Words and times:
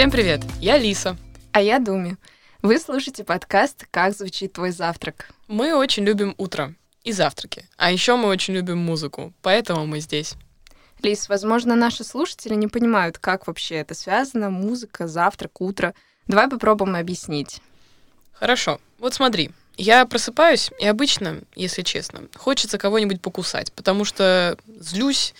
Всем 0.00 0.10
привет, 0.10 0.40
я 0.62 0.78
Лиса. 0.78 1.18
А 1.52 1.60
я 1.60 1.78
Думи. 1.78 2.16
Вы 2.62 2.78
слушаете 2.78 3.22
подкаст 3.22 3.86
«Как 3.90 4.16
звучит 4.16 4.54
твой 4.54 4.70
завтрак». 4.70 5.28
Мы 5.46 5.74
очень 5.74 6.04
любим 6.04 6.34
утро 6.38 6.74
и 7.04 7.12
завтраки. 7.12 7.68
А 7.76 7.92
еще 7.92 8.16
мы 8.16 8.28
очень 8.28 8.54
любим 8.54 8.78
музыку, 8.78 9.34
поэтому 9.42 9.86
мы 9.86 10.00
здесь. 10.00 10.36
Лис, 11.02 11.28
возможно, 11.28 11.76
наши 11.76 12.02
слушатели 12.02 12.54
не 12.54 12.66
понимают, 12.66 13.18
как 13.18 13.46
вообще 13.46 13.74
это 13.74 13.92
связано, 13.92 14.48
музыка, 14.48 15.06
завтрак, 15.06 15.60
утро. 15.60 15.92
Давай 16.26 16.48
попробуем 16.48 16.96
объяснить. 16.96 17.60
Хорошо. 18.32 18.80
Вот 18.98 19.12
смотри, 19.12 19.50
я 19.76 20.06
просыпаюсь, 20.06 20.70
и 20.80 20.86
обычно, 20.86 21.42
если 21.54 21.82
честно, 21.82 22.22
хочется 22.36 22.78
кого-нибудь 22.78 23.20
покусать, 23.20 23.70
потому 23.74 24.06
что 24.06 24.56
злюсь, 24.66 25.34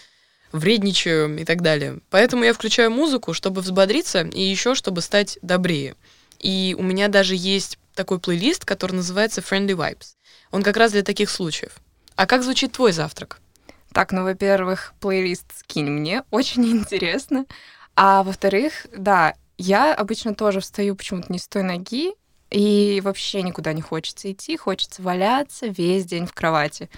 вредничаю 0.52 1.38
и 1.38 1.44
так 1.44 1.62
далее. 1.62 2.00
Поэтому 2.10 2.44
я 2.44 2.52
включаю 2.52 2.90
музыку, 2.90 3.32
чтобы 3.34 3.60
взбодриться, 3.60 4.22
и 4.22 4.42
еще 4.42 4.74
чтобы 4.74 5.00
стать 5.00 5.38
добрее. 5.42 5.96
И 6.38 6.74
у 6.78 6.82
меня 6.82 7.08
даже 7.08 7.34
есть 7.34 7.78
такой 7.94 8.18
плейлист, 8.18 8.64
который 8.64 8.92
называется 8.92 9.40
Friendly 9.40 9.76
Vibes. 9.76 10.14
Он 10.50 10.62
как 10.62 10.76
раз 10.76 10.92
для 10.92 11.02
таких 11.02 11.30
случаев. 11.30 11.76
А 12.16 12.26
как 12.26 12.42
звучит 12.42 12.72
твой 12.72 12.92
завтрак? 12.92 13.40
Так, 13.92 14.12
ну, 14.12 14.22
во-первых, 14.22 14.94
плейлист 15.00 15.46
скинь 15.58 15.90
мне, 15.90 16.22
очень 16.30 16.64
интересно. 16.70 17.46
А 17.96 18.22
во-вторых, 18.22 18.86
да, 18.96 19.34
я 19.58 19.94
обычно 19.94 20.34
тоже 20.34 20.60
встаю 20.60 20.96
почему-то 20.96 21.32
не 21.32 21.38
с 21.38 21.48
той 21.48 21.62
ноги, 21.62 22.12
и 22.50 23.00
вообще 23.04 23.42
никуда 23.42 23.72
не 23.72 23.82
хочется 23.82 24.30
идти, 24.32 24.56
хочется 24.56 25.02
валяться 25.02 25.66
весь 25.66 26.04
день 26.04 26.26
в 26.26 26.32
кровати. 26.32 26.90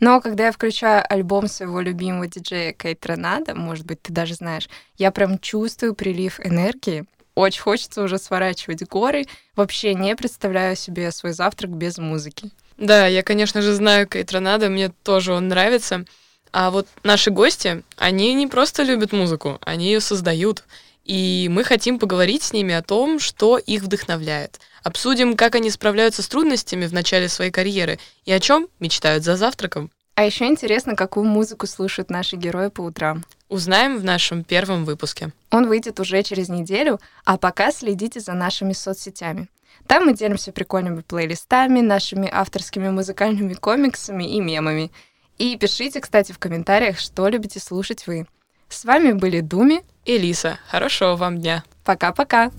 Но 0.00 0.20
когда 0.20 0.46
я 0.46 0.52
включаю 0.52 1.04
альбом 1.08 1.48
своего 1.48 1.80
любимого 1.80 2.26
диджея 2.26 2.72
Кейт 2.72 3.04
Ренада, 3.06 3.54
может 3.54 3.86
быть, 3.86 4.02
ты 4.02 4.12
даже 4.12 4.34
знаешь, 4.34 4.68
я 4.96 5.10
прям 5.10 5.38
чувствую 5.38 5.94
прилив 5.94 6.40
энергии. 6.40 7.04
Очень 7.34 7.62
хочется 7.62 8.02
уже 8.02 8.18
сворачивать 8.18 8.82
горы. 8.84 9.26
Вообще 9.54 9.94
не 9.94 10.16
представляю 10.16 10.76
себе 10.76 11.10
свой 11.12 11.32
завтрак 11.32 11.70
без 11.70 11.98
музыки. 11.98 12.50
Да, 12.76 13.06
я, 13.06 13.22
конечно 13.22 13.62
же, 13.62 13.74
знаю 13.74 14.06
Кейт 14.06 14.32
Ренада, 14.32 14.68
мне 14.68 14.90
тоже 15.02 15.32
он 15.32 15.48
нравится. 15.48 16.04
А 16.52 16.70
вот 16.70 16.86
наши 17.02 17.30
гости, 17.30 17.82
они 17.96 18.34
не 18.34 18.46
просто 18.46 18.82
любят 18.82 19.12
музыку, 19.12 19.58
они 19.62 19.86
ее 19.86 20.00
создают. 20.00 20.64
И 21.04 21.48
мы 21.50 21.64
хотим 21.64 21.98
поговорить 21.98 22.42
с 22.42 22.52
ними 22.52 22.74
о 22.74 22.82
том, 22.82 23.18
что 23.18 23.56
их 23.58 23.82
вдохновляет. 23.82 24.60
Обсудим, 24.88 25.36
как 25.36 25.54
они 25.54 25.70
справляются 25.70 26.22
с 26.22 26.28
трудностями 26.28 26.86
в 26.86 26.94
начале 26.94 27.28
своей 27.28 27.50
карьеры 27.50 27.98
и 28.24 28.32
о 28.32 28.40
чем 28.40 28.68
мечтают 28.80 29.22
за 29.22 29.36
завтраком. 29.36 29.90
А 30.14 30.24
еще 30.24 30.46
интересно, 30.46 30.96
какую 30.96 31.26
музыку 31.26 31.66
слушают 31.66 32.08
наши 32.08 32.36
герои 32.36 32.68
по 32.68 32.80
утрам. 32.80 33.22
Узнаем 33.50 33.98
в 33.98 34.04
нашем 34.04 34.44
первом 34.44 34.86
выпуске. 34.86 35.30
Он 35.50 35.68
выйдет 35.68 36.00
уже 36.00 36.22
через 36.22 36.48
неделю, 36.48 37.00
а 37.26 37.36
пока 37.36 37.70
следите 37.70 38.20
за 38.20 38.32
нашими 38.32 38.72
соцсетями. 38.72 39.50
Там 39.86 40.06
мы 40.06 40.14
делимся 40.14 40.52
прикольными 40.52 41.02
плейлистами, 41.02 41.82
нашими 41.82 42.26
авторскими 42.32 42.88
музыкальными 42.88 43.52
комиксами 43.52 44.24
и 44.24 44.40
мемами. 44.40 44.90
И 45.36 45.54
пишите, 45.58 46.00
кстати, 46.00 46.32
в 46.32 46.38
комментариях, 46.38 46.98
что 46.98 47.28
любите 47.28 47.60
слушать 47.60 48.06
вы. 48.06 48.26
С 48.70 48.86
вами 48.86 49.12
были 49.12 49.40
Думи 49.40 49.82
и 50.06 50.16
Лиса. 50.16 50.58
Хорошего 50.70 51.14
вам 51.14 51.36
дня. 51.36 51.62
Пока-пока. 51.84 52.50